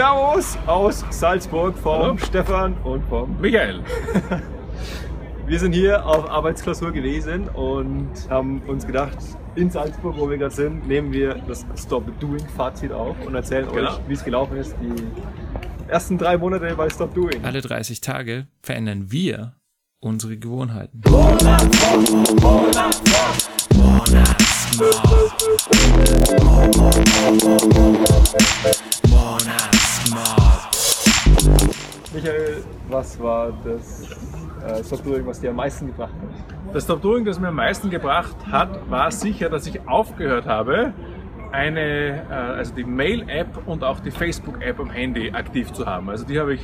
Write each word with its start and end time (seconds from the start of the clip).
Servus 0.00 0.56
aus 0.66 1.04
Salzburg 1.10 1.76
vom 1.76 1.92
Hallo. 1.92 2.16
Stefan 2.16 2.72
und 2.84 3.04
vom 3.04 3.38
Michael. 3.38 3.82
Wir 5.46 5.58
sind 5.58 5.74
hier 5.74 6.06
auf 6.06 6.26
Arbeitsklausur 6.30 6.90
gewesen 6.90 7.48
und 7.50 8.08
haben 8.30 8.62
uns 8.62 8.86
gedacht, 8.86 9.18
in 9.56 9.68
Salzburg, 9.68 10.14
wo 10.16 10.30
wir 10.30 10.38
gerade 10.38 10.54
sind, 10.54 10.88
nehmen 10.88 11.12
wir 11.12 11.34
das 11.46 11.66
Stop 11.76 12.18
Doing 12.18 12.48
Fazit 12.56 12.92
auf 12.92 13.14
und 13.26 13.34
erzählen 13.34 13.68
Genau. 13.70 13.90
euch, 13.90 14.00
wie 14.08 14.14
es 14.14 14.24
gelaufen 14.24 14.56
ist, 14.56 14.74
die 14.80 14.90
ersten 15.90 16.16
drei 16.16 16.38
Monate 16.38 16.74
bei 16.74 16.88
Stop 16.88 17.12
Doing. 17.12 17.44
Alle 17.44 17.60
30 17.60 18.00
Tage 18.00 18.46
verändern 18.62 19.12
wir 19.12 19.52
unsere 20.00 20.38
Gewohnheiten. 20.38 21.02
Michael, 32.12 32.64
was 32.88 33.20
war 33.20 33.52
das 33.64 34.10
äh, 34.66 34.82
Stop 34.82 35.04
Doing, 35.04 35.24
was 35.26 35.40
dir 35.40 35.50
am 35.50 35.56
meisten 35.56 35.86
gebracht 35.86 36.12
hat? 36.12 36.74
Das 36.74 36.84
Stop 36.84 37.02
Doing, 37.02 37.24
das 37.24 37.38
mir 37.38 37.48
am 37.48 37.54
meisten 37.54 37.88
gebracht 37.88 38.36
hat, 38.50 38.90
war 38.90 39.12
sicher, 39.12 39.48
dass 39.48 39.66
ich 39.66 39.86
aufgehört 39.88 40.46
habe, 40.46 40.92
eine, 41.52 42.26
äh, 42.28 42.32
also 42.32 42.74
die 42.74 42.82
Mail-App 42.82 43.62
und 43.66 43.84
auch 43.84 44.00
die 44.00 44.10
Facebook-App 44.10 44.80
am 44.80 44.90
Handy 44.90 45.30
aktiv 45.30 45.72
zu 45.72 45.86
haben. 45.86 46.10
Also 46.10 46.24
die 46.24 46.40
habe 46.40 46.54
ich 46.54 46.60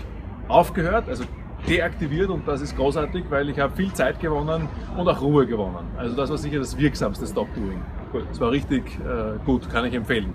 aufgehört, 0.48 1.08
also 1.08 1.24
deaktiviert 1.68 2.30
und 2.30 2.46
das 2.46 2.60
ist 2.60 2.76
großartig, 2.76 3.24
weil 3.28 3.48
ich 3.48 3.60
habe 3.60 3.74
viel 3.76 3.92
Zeit 3.92 4.18
gewonnen 4.18 4.68
und 4.96 5.08
auch 5.08 5.20
Ruhe 5.20 5.46
gewonnen. 5.46 5.86
Also 5.96 6.16
das 6.16 6.28
war 6.28 6.38
sicher 6.38 6.58
das 6.58 6.76
wirksamste 6.76 7.24
Stop 7.24 7.54
Doing. 7.54 7.80
Das 8.28 8.40
war 8.40 8.50
richtig 8.50 8.84
äh, 8.98 9.38
gut, 9.44 9.70
kann 9.70 9.84
ich 9.84 9.94
empfehlen. 9.94 10.34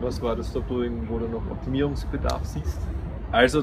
Was 0.00 0.22
war 0.22 0.34
das 0.34 0.48
Stop 0.48 0.66
Doing, 0.68 1.06
wo 1.08 1.18
du 1.18 1.28
noch 1.28 1.42
Optimierungsbedarf 1.50 2.44
siehst? 2.44 2.80
Also 3.32 3.62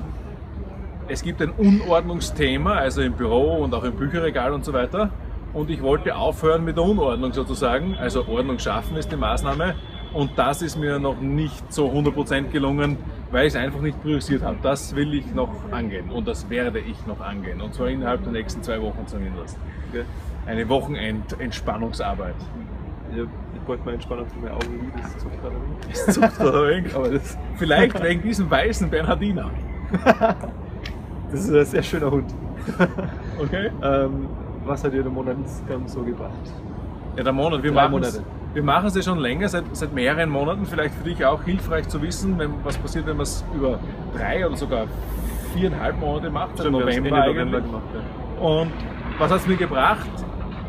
es 1.08 1.22
gibt 1.22 1.42
ein 1.42 1.52
Unordnungsthema, 1.52 2.76
also 2.76 3.02
im 3.02 3.14
Büro 3.14 3.64
und 3.64 3.74
auch 3.74 3.84
im 3.84 3.94
Bücherregal 3.94 4.54
und 4.54 4.66
so 4.66 4.74
weiter. 4.74 5.12
Und 5.54 5.70
ich 5.70 5.82
wollte 5.82 6.16
aufhören 6.16 6.66
mit 6.66 6.76
der 6.78 6.84
Unordnung 6.84 7.32
sozusagen. 7.32 7.96
Also 7.96 8.28
Ordnung 8.28 8.60
schaffen 8.60 8.98
ist 8.98 9.12
die 9.12 9.16
Maßnahme. 9.16 9.76
Und 10.14 10.32
das 10.38 10.62
ist 10.62 10.78
mir 10.78 11.00
noch 11.00 11.20
nicht 11.20 11.74
so 11.74 11.90
100% 11.90 12.50
gelungen, 12.50 12.98
weil 13.32 13.48
ich 13.48 13.54
es 13.54 13.60
einfach 13.60 13.82
nicht 13.82 14.02
priorisiert 14.02 14.44
habe. 14.44 14.58
Das 14.62 14.96
will 14.96 15.14
ich 15.14 15.34
noch 15.34 15.50
angehen 15.72 16.10
und 16.10 16.28
das 16.28 16.50
werde 16.50 16.80
ich 16.80 17.06
noch 17.06 17.20
angehen. 17.20 17.62
Und 17.62 17.74
zwar 17.74 17.90
innerhalb 17.90 18.24
der 18.24 18.32
nächsten 18.32 18.64
zwei 18.64 18.82
Wochen 18.82 19.06
zumindest. 19.08 19.58
Okay. 19.90 20.04
Eine 20.46 20.70
Wochenend-Entspannungsarbeit. 20.70 22.36
Ich, 23.12 23.18
ich 23.18 23.62
bräuchte 23.66 23.86
mal 23.86 23.94
Entspannung 23.94 24.26
für 24.28 24.40
meine 24.40 24.56
Augen, 24.56 24.92
das 25.02 25.18
zuckt 25.18 25.42
gerade 25.42 25.56
nicht. 25.56 26.08
Das 26.08 26.16
zuckt 26.16 26.38
gerade 26.38 26.58
ein 26.60 26.84
wenig. 26.84 26.96
Aber 26.96 27.10
das, 27.10 27.38
Vielleicht 27.58 28.02
wegen 28.02 28.22
diesem 28.22 28.50
weißen 28.50 28.90
Bernhardiner. 28.90 29.52
das 31.32 31.42
ist 31.42 31.54
ein 31.54 31.66
sehr 31.66 31.84
schöner 31.84 32.12
Hund. 32.12 32.34
Okay? 33.38 33.70
Ähm, 33.84 34.28
was 34.66 34.84
hat 34.84 34.94
dir 34.94 35.04
der 35.04 35.12
Monat 35.12 35.36
insgesamt 35.38 35.90
so 35.90 36.02
gebracht? 36.02 36.32
Ja, 37.18 37.24
der 37.24 37.34
Monat. 37.34 37.62
Wir 37.64 37.72
Drei 37.72 37.88
machen 37.88 38.02
es 38.04 38.14
Monate. 38.16 38.30
wir 38.54 38.64
machen 38.64 38.88
es 38.88 38.96
ja 38.96 39.02
schon 39.02 39.20
länger, 39.20 39.50
seit, 39.50 39.64
seit 39.74 39.94
mehreren 39.94 40.30
Monaten. 40.30 40.66
Vielleicht 40.66 40.96
für 40.96 41.04
dich 41.04 41.24
auch 41.26 41.44
hilfreich 41.44 41.88
zu 41.90 42.02
wissen, 42.02 42.40
wenn, 42.40 42.54
was 42.64 42.78
passiert, 42.78 43.06
wenn 43.06 43.18
man 43.18 43.24
es 43.24 43.44
über 43.54 43.80
drei 44.16 44.48
oder 44.48 44.56
sogar 44.56 44.88
viereinhalb 45.54 46.00
Monate 46.00 46.30
macht. 46.30 46.60
Es 46.60 46.66
November 46.66 46.92
Ende 46.92 47.10
November 47.10 47.62
gemacht. 47.62 47.84
Ja. 47.94 48.48
Und 48.48 48.72
was 49.18 49.32
hat 49.32 49.40
es 49.42 49.48
mir 49.48 49.58
gebracht? 49.58 50.10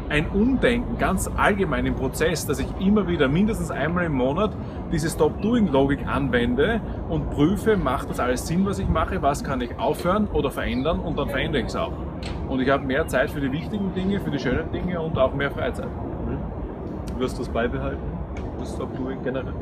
Ein 0.09 0.29
Umdenken 0.29 0.99
ganz 0.99 1.29
allgemein 1.37 1.87
im 1.87 1.95
Prozess, 1.95 2.47
dass 2.47 2.59
ich 2.59 2.69
immer 2.79 3.09
wieder 3.09 3.29
mindestens 3.29 3.71
einmal 3.71 4.05
im 4.05 4.13
Monat 4.15 4.53
diese 4.93 5.09
Stop-Doing-Logik 5.11 6.07
anwende 6.07 6.81
und 7.09 7.31
prüfe, 7.31 7.77
macht 7.77 8.11
das 8.11 8.21
alles 8.21 8.47
Sinn, 8.47 8.65
was 8.67 8.79
ich 8.79 8.89
mache, 8.89 9.21
was 9.23 9.43
kann 9.43 9.61
ich 9.61 9.79
aufhören 9.79 10.29
oder 10.33 10.51
verändern 10.51 11.01
und 11.01 11.19
dann 11.19 11.29
verändere 11.29 11.63
ich 11.63 11.69
es 11.69 11.77
auch. 11.77 11.93
Und 12.49 12.61
ich 12.61 12.71
habe 12.71 12.85
mehr 12.85 13.07
Zeit 13.07 13.31
für 13.31 13.41
die 13.41 13.51
wichtigen 13.53 13.93
Dinge, 13.95 14.21
für 14.21 14.31
die 14.31 14.39
schönen 14.39 14.71
Dinge 14.73 15.01
und 15.01 15.19
auch 15.19 15.35
mehr 15.35 15.51
Freizeit. 15.51 15.89
Wirst 17.19 17.39
du 17.39 17.43
es 17.43 17.49
beibehalten? 17.49 18.03
Das 18.59 18.75
Stop 18.75 18.95
Doing 18.97 19.23
generell? 19.23 19.55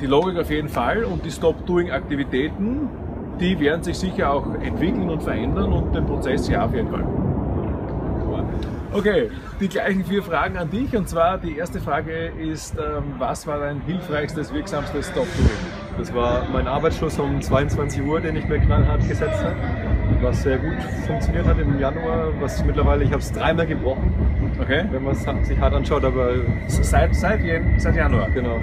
Die 0.00 0.06
Logik 0.06 0.38
auf 0.38 0.50
jeden 0.50 0.68
Fall 0.68 1.04
und 1.04 1.24
die 1.24 1.30
Stop-Doing-Aktivitäten, 1.30 2.88
die 3.40 3.58
werden 3.58 3.82
sich 3.82 3.98
sicher 3.98 4.32
auch 4.32 4.46
entwickeln 4.62 5.08
und 5.10 5.22
verändern 5.22 5.72
und 5.72 5.94
den 5.94 6.06
Prozess 6.06 6.48
ja 6.48 6.64
auf 6.64 6.74
jeden 6.74 6.90
Fall. 6.90 7.04
Okay, 8.94 9.28
die 9.60 9.68
gleichen 9.68 10.04
vier 10.04 10.22
Fragen 10.22 10.56
an 10.56 10.70
dich 10.70 10.96
und 10.96 11.08
zwar 11.08 11.36
die 11.38 11.56
erste 11.56 11.80
Frage 11.80 12.30
ist, 12.40 12.76
ähm, 12.78 13.14
was 13.18 13.44
war 13.44 13.58
dein 13.58 13.80
hilfreichstes, 13.80 14.54
wirksamstes 14.54 15.08
Stop-Doing? 15.08 15.50
Das 15.98 16.14
war 16.14 16.44
mein 16.52 16.68
Arbeitsschluss 16.68 17.18
um 17.18 17.40
22 17.40 18.02
Uhr, 18.02 18.20
den 18.20 18.36
ich 18.36 18.46
mir 18.46 18.60
knallhart 18.60 19.00
gesetzt 19.08 19.42
habe. 19.44 19.56
Was 20.22 20.42
sehr 20.44 20.58
gut 20.58 20.80
funktioniert 21.06 21.44
hat 21.44 21.58
im 21.58 21.78
Januar, 21.80 22.28
was 22.40 22.64
mittlerweile, 22.64 23.02
ich 23.02 23.10
habe 23.10 23.20
es 23.20 23.32
dreimal 23.32 23.66
gebrochen, 23.66 24.12
Okay? 24.62 24.84
wenn 24.92 25.02
man 25.02 25.12
es 25.14 25.24
sich 25.48 25.58
hart 25.58 25.74
anschaut, 25.74 26.04
aber 26.04 26.30
Seit, 26.68 27.14
seit, 27.16 27.40
seit 27.78 27.96
Januar. 27.96 28.30
genau. 28.30 28.60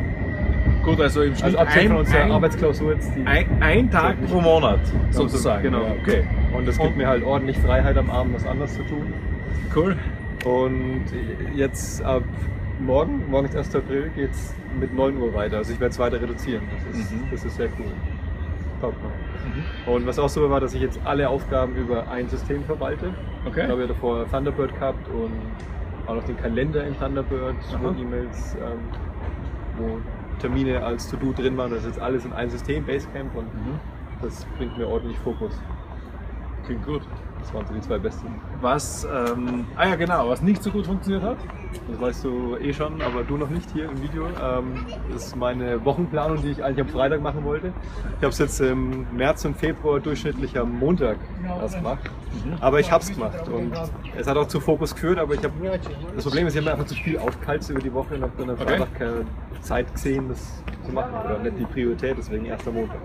Gut, 0.83 0.99
also 1.01 1.23
im 1.23 1.33
Schnitt 1.35 1.43
Also 1.43 1.57
abgesehen 1.59 1.87
von 1.87 1.95
ein, 1.97 1.99
unserer 1.99 2.23
ein, 2.23 2.31
Arbeitsklausur 2.31 2.93
jetzt 2.93 3.11
die. 3.15 3.25
ein, 3.27 3.45
ein 3.59 3.91
Tag 3.91 4.15
pro 4.27 4.39
Monat 4.39 4.79
sozusagen. 5.11 5.63
Genau. 5.63 5.83
Ja, 5.83 5.91
okay, 6.01 6.23
Und 6.53 6.67
das 6.67 6.77
gibt 6.77 6.91
Und- 6.91 6.97
mir 6.97 7.07
halt 7.07 7.23
ordentlich 7.23 7.57
Freiheit 7.59 7.97
am 7.97 8.09
Abend, 8.09 8.33
was 8.35 8.47
anderes 8.47 8.73
zu 8.75 8.83
tun. 8.83 9.13
cool. 9.75 9.95
Und 10.45 11.03
jetzt 11.55 12.03
ab 12.03 12.23
morgen, 12.79 13.29
morgen 13.29 13.47
ist 13.47 13.55
1. 13.55 13.75
April, 13.75 14.09
geht 14.15 14.31
es 14.31 14.55
mit 14.79 14.93
9 14.93 15.17
Uhr 15.17 15.33
weiter. 15.33 15.57
Also 15.57 15.73
ich 15.73 15.79
werde 15.79 15.91
es 15.91 15.99
weiter 15.99 16.19
reduzieren. 16.21 16.63
Das 16.73 16.97
ist, 16.99 17.11
Mhm. 17.11 17.23
das 17.31 17.45
ist 17.45 17.55
sehr 17.57 17.69
cool. 17.77 17.91
Taugt 18.81 18.95
mir. 19.03 19.93
Und 19.93 20.07
was 20.07 20.17
auch 20.17 20.29
so 20.29 20.49
war, 20.49 20.59
dass 20.59 20.73
ich 20.73 20.81
jetzt 20.81 20.99
alle 21.03 21.29
Aufgaben 21.29 21.75
über 21.75 22.09
ein 22.09 22.27
System 22.29 22.63
verwalte. 22.63 23.13
Okay. 23.45 23.63
Ich 23.65 23.69
habe 23.69 23.81
ja 23.81 23.87
davor 23.87 24.27
Thunderbird 24.29 24.73
gehabt 24.73 25.07
und 25.09 25.31
auch 26.07 26.15
noch 26.15 26.23
den 26.23 26.37
Kalender 26.37 26.83
in 26.85 26.97
Thunderbird, 26.97 27.55
wo. 27.79 27.89
E-Mails, 27.89 28.55
ähm, 28.55 28.79
wo 29.77 29.99
Termine 30.39 30.83
als 30.83 31.07
To-Do 31.11 31.33
drin 31.33 31.55
waren. 31.57 31.69
Das 31.69 31.81
ist 31.81 31.85
jetzt 31.87 31.99
alles 31.99 32.25
in 32.25 32.33
ein 32.33 32.49
System, 32.49 32.83
Basecamp, 32.85 33.35
und 33.35 33.45
Mhm. 33.53 33.79
das 34.23 34.45
bringt 34.57 34.75
mir 34.77 34.87
ordentlich 34.87 35.17
Fokus. 35.19 35.61
Klingt 36.65 36.83
gut. 36.85 37.01
Das 37.41 37.53
waren 37.53 37.65
so 37.67 37.73
die 37.73 37.81
zwei 37.81 37.97
besten. 37.97 38.27
Was, 38.61 39.05
ähm, 39.05 39.65
ah 39.75 39.87
ja 39.87 39.95
genau, 39.95 40.29
was 40.29 40.41
nicht 40.41 40.61
so 40.61 40.69
gut 40.69 40.85
funktioniert 40.85 41.23
hat? 41.23 41.37
Das 41.89 42.01
weißt 42.01 42.23
du 42.25 42.57
eh 42.57 42.73
schon, 42.73 43.01
aber 43.01 43.23
du 43.23 43.37
noch 43.37 43.49
nicht 43.49 43.69
hier 43.71 43.85
im 43.85 44.01
Video. 44.01 44.27
Ähm, 44.27 44.85
das 45.11 45.27
ist 45.27 45.35
meine 45.35 45.83
Wochenplanung, 45.83 46.41
die 46.41 46.51
ich 46.51 46.63
eigentlich 46.63 46.81
am 46.81 46.89
Freitag 46.89 47.21
machen 47.21 47.43
wollte. 47.43 47.73
Ich 48.17 48.17
habe 48.17 48.27
es 48.27 48.37
jetzt 48.37 48.59
im 48.61 49.05
März 49.15 49.45
und 49.45 49.57
Februar 49.57 49.99
durchschnittlich 49.99 50.57
am 50.59 50.77
Montag 50.77 51.17
erst 51.61 51.75
gemacht. 51.77 52.09
Aber 52.59 52.79
ich 52.79 52.91
habe 52.91 53.03
es 53.03 53.11
gemacht 53.11 53.47
und 53.47 53.73
es 54.17 54.27
hat 54.27 54.37
auch 54.37 54.47
zu 54.47 54.59
Fokus 54.59 54.93
geführt, 54.93 55.17
aber 55.17 55.33
ich 55.33 55.43
habe 55.43 55.53
das 56.15 56.23
Problem 56.23 56.47
ist, 56.47 56.53
ich 56.53 56.59
habe 56.59 56.65
mir 56.65 56.73
einfach 56.73 56.85
zu 56.85 56.95
viel 56.95 57.17
aufgehalst 57.17 57.69
über 57.69 57.79
die 57.81 57.93
Woche 57.93 58.15
und 58.15 58.21
habe 58.21 58.33
dann 58.37 58.49
am 58.49 58.55
Okay. 58.55 58.77
Freitag 58.77 58.95
keine 58.99 59.25
Zeit 59.61 59.91
gesehen, 59.91 60.29
das 60.29 60.63
zu 60.85 60.91
machen 60.91 61.13
oder 61.25 61.39
nicht 61.39 61.59
die 61.59 61.65
Priorität, 61.65 62.15
deswegen 62.17 62.45
erst 62.45 62.67
am 62.67 62.75
Montag. 62.75 62.99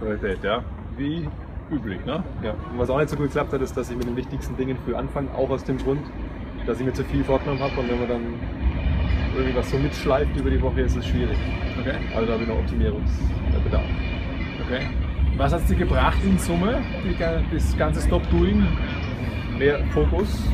Qualität, 0.00 0.42
ja. 0.42 0.64
Wie 0.96 1.28
üblich, 1.72 2.04
ne? 2.04 2.22
Ja. 2.42 2.50
Und 2.50 2.78
was 2.78 2.90
auch 2.90 2.98
nicht 2.98 3.08
so 3.08 3.16
gut 3.16 3.26
geklappt 3.26 3.52
hat, 3.52 3.60
ist, 3.60 3.76
dass 3.76 3.90
ich 3.90 3.96
mit 3.96 4.06
den 4.06 4.16
wichtigsten 4.16 4.56
Dingen 4.56 4.76
früh 4.84 4.94
anfange, 4.94 5.28
auch 5.34 5.50
aus 5.50 5.64
dem 5.64 5.78
Grund, 5.78 6.00
dass 6.66 6.78
ich 6.78 6.86
mir 6.86 6.92
zu 6.92 7.04
viel 7.04 7.24
vorgenommen 7.24 7.60
habe 7.60 7.80
und 7.80 7.90
wenn 7.90 7.98
man 7.98 8.08
dann 8.08 8.22
irgendwie 9.34 9.56
was 9.56 9.70
so 9.70 9.78
mitschleift 9.78 10.36
über 10.36 10.50
die 10.50 10.60
Woche, 10.60 10.82
ist 10.82 10.96
es 10.96 11.06
schwierig. 11.06 11.38
Okay. 11.80 11.96
Also 12.14 12.26
da 12.26 12.32
habe 12.34 12.42
ich 12.42 12.48
noch 12.48 12.58
Optimierungsbedarf. 12.58 13.84
Okay. 14.66 14.86
Was 15.36 15.52
hat 15.52 15.60
es 15.60 15.66
dir 15.66 15.76
gebracht 15.76 16.18
in 16.24 16.38
Summe, 16.38 16.82
die, 17.04 17.16
das 17.54 17.76
ganze 17.76 18.00
Stop-Doing? 18.02 18.62
Mehr 19.58 19.80
Fokus 19.92 20.46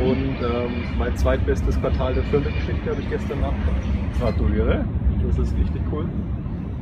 und 0.00 0.36
ähm, 0.40 0.98
mein 0.98 1.16
zweitbestes 1.16 1.80
Quartal 1.80 2.14
der 2.14 2.22
Firmengeschichte 2.24 2.90
habe 2.90 3.00
ich 3.00 3.10
gestern 3.10 3.40
nachgedacht. 3.40 3.82
Gratuliere. 4.20 4.84
Das 5.26 5.38
ist 5.38 5.56
richtig 5.56 5.82
cool. 5.92 6.06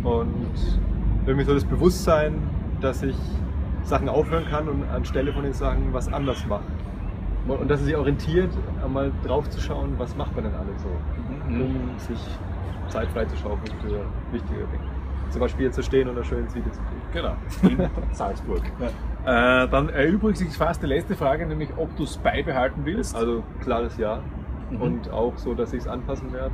Und 0.02 0.78
irgendwie 1.26 1.44
so 1.44 1.54
das 1.54 1.64
Bewusstsein, 1.64 2.34
dass 2.80 3.02
ich 3.02 3.16
Sachen 3.86 4.08
aufhören 4.08 4.44
kann 4.50 4.68
und 4.68 4.84
anstelle 4.90 5.32
von 5.32 5.44
den 5.44 5.52
Sachen 5.52 5.92
was 5.92 6.12
anders 6.12 6.44
mache. 6.46 6.64
Und 7.48 7.70
dass 7.70 7.78
es 7.80 7.86
sich 7.86 7.96
orientiert, 7.96 8.50
einmal 8.84 9.12
drauf 9.24 9.48
zu 9.48 9.60
schauen, 9.60 9.94
was 9.98 10.16
macht 10.16 10.34
man 10.34 10.44
denn 10.44 10.54
alles 10.54 10.82
so, 10.82 10.88
Mhm. 11.48 11.60
um 11.60 11.98
sich 11.98 12.18
Zeit 12.88 13.08
freizuschaufeln 13.10 13.72
für 13.80 14.00
wichtige 14.32 14.58
Dinge. 14.60 14.90
Zum 15.30 15.40
Beispiel 15.40 15.70
zu 15.70 15.82
stehen 15.82 16.08
und 16.08 16.18
ein 16.18 16.24
schönes 16.24 16.54
Video 16.54 16.70
zu 16.72 16.80
kriegen. 16.82 17.02
Genau, 17.12 17.88
in 18.08 18.14
Salzburg. 18.14 18.62
Äh, 19.24 19.68
dann 19.68 19.88
erübrigt 19.88 20.38
sich 20.38 20.56
fast 20.56 20.82
die 20.82 20.86
letzte 20.86 21.14
Frage, 21.16 21.46
nämlich 21.46 21.70
ob 21.76 21.94
du 21.96 22.04
es 22.04 22.16
beibehalten 22.18 22.84
willst. 22.84 23.14
Also 23.16 23.42
klares 23.60 23.96
Ja. 23.96 24.20
Mhm. 24.70 24.82
Und 24.82 25.10
auch 25.12 25.36
so, 25.36 25.54
dass 25.54 25.72
ich 25.72 25.80
es 25.80 25.88
anpassen 25.88 26.32
werde, 26.32 26.52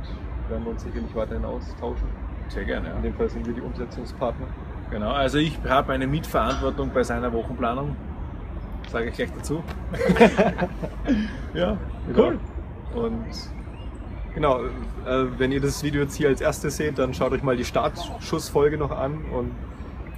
werden 0.49 0.63
wir 0.65 0.71
uns 0.71 0.83
sicherlich 0.83 1.15
weiterhin 1.15 1.45
austauschen. 1.45 2.07
Sehr 2.49 2.65
gerne, 2.65 2.89
In 2.89 2.95
ja. 2.95 3.01
dem 3.01 3.13
Fall 3.15 3.29
sind 3.29 3.45
wir 3.47 3.53
die 3.53 3.61
Umsetzungspartner. 3.61 4.45
Genau, 4.91 5.11
also 5.11 5.37
ich 5.37 5.57
habe 5.67 5.93
eine 5.93 6.07
Mitverantwortung 6.07 6.91
bei 6.93 7.03
seiner 7.03 7.33
Wochenplanung. 7.33 7.95
Sage 8.91 9.09
ich 9.09 9.15
gleich 9.15 9.31
dazu. 9.35 9.63
ja, 11.53 11.77
cool. 12.15 12.39
Und 12.93 13.25
genau, 14.35 14.59
äh, 15.05 15.25
wenn 15.37 15.51
ihr 15.51 15.61
das 15.61 15.81
Video 15.83 16.03
jetzt 16.03 16.15
hier 16.15 16.27
als 16.27 16.41
erstes 16.41 16.77
seht, 16.77 16.99
dann 16.99 17.13
schaut 17.13 17.31
euch 17.31 17.41
mal 17.41 17.57
die 17.57 17.65
Startschussfolge 17.65 18.77
noch 18.77 18.91
an 18.91 19.25
und 19.33 19.51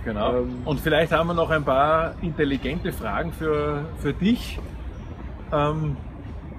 Genau. 0.06 0.38
Ähm, 0.38 0.62
Und 0.64 0.80
vielleicht 0.80 1.12
haben 1.12 1.28
wir 1.28 1.34
noch 1.34 1.50
ein 1.50 1.66
paar 1.66 2.14
intelligente 2.22 2.94
Fragen 2.94 3.34
für, 3.34 3.86
für 3.98 4.14
dich. 4.14 4.60
Ähm, 5.52 5.98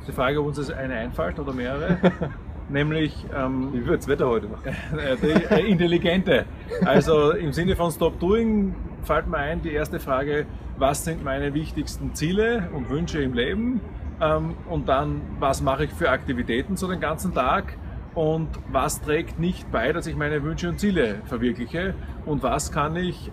die 0.06 0.12
Frage, 0.12 0.40
ob 0.40 0.46
uns 0.48 0.56
das 0.56 0.70
eine 0.70 0.94
einfällt 0.94 1.38
oder 1.38 1.52
mehrere. 1.52 1.98
Nämlich 2.68 3.14
ähm, 3.34 3.68
Wie 3.72 3.86
wird's 3.86 4.08
Wetter 4.08 4.26
heute 4.28 4.46
noch? 4.46 4.64
äh, 4.66 5.16
die 5.22 5.54
äh, 5.54 5.70
intelligente. 5.70 6.46
Also 6.84 7.30
im 7.32 7.52
Sinne 7.52 7.76
von 7.76 7.90
Stop 7.92 8.18
Doing 8.18 8.74
fällt 9.02 9.28
mir 9.28 9.38
ein, 9.38 9.62
die 9.62 9.72
erste 9.72 10.00
Frage, 10.00 10.46
was 10.78 11.04
sind 11.04 11.22
meine 11.24 11.54
wichtigsten 11.54 12.14
Ziele 12.14 12.68
und 12.74 12.90
Wünsche 12.90 13.22
im 13.22 13.34
Leben? 13.34 13.80
Ähm, 14.20 14.54
und 14.68 14.88
dann, 14.88 15.20
was 15.38 15.62
mache 15.62 15.84
ich 15.84 15.92
für 15.92 16.10
Aktivitäten 16.10 16.76
so 16.76 16.88
den 16.88 17.00
ganzen 17.00 17.32
Tag? 17.34 17.76
Und 18.14 18.48
was 18.72 19.00
trägt 19.00 19.38
nicht 19.38 19.70
bei, 19.70 19.92
dass 19.92 20.06
ich 20.06 20.16
meine 20.16 20.42
Wünsche 20.42 20.68
und 20.68 20.80
Ziele 20.80 21.16
verwirkliche? 21.26 21.94
Und 22.24 22.42
was 22.42 22.72
kann 22.72 22.96
ich 22.96 23.30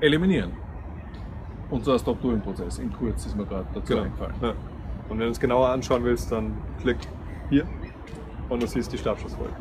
eliminieren? 0.00 0.50
Unser 1.70 1.98
Stop-Doing-Prozess 1.98 2.78
in 2.78 2.92
kurz 2.92 3.26
ist 3.26 3.36
mir 3.36 3.44
gerade 3.46 3.66
dazu 3.74 3.92
Genau. 3.92 4.02
eingefallen. 4.04 4.34
Ja. 4.42 4.48
Und 5.08 5.18
wenn 5.18 5.26
du 5.26 5.30
es 5.30 5.40
genauer 5.40 5.68
anschauen 5.68 6.04
willst, 6.04 6.32
dann 6.32 6.52
klick 6.82 6.96
hier 7.48 7.64
und 8.48 8.62
du 8.62 8.66
siehst 8.66 8.92
die 8.92 8.98
Startschussfolge. 8.98 9.52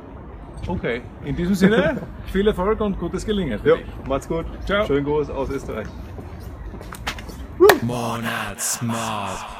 Okay, 0.67 1.01
in 1.23 1.35
diesem 1.35 1.55
Sinne, 1.55 2.01
viel 2.31 2.47
Erfolg 2.47 2.81
und 2.81 2.99
gutes 2.99 3.25
Gelingen. 3.25 3.59
Ja, 3.63 3.75
macht's 4.07 4.27
gut. 4.27 4.45
Ciao. 4.65 4.85
Schönen 4.85 5.05
Gruß 5.05 5.29
aus 5.29 5.49
Österreich. 5.49 5.87
Monatsmob. 7.81 9.56